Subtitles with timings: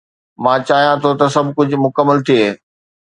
[0.43, 2.43] مان چاهيان ٿو ته سڀ ڪجهه مڪمل ٿئي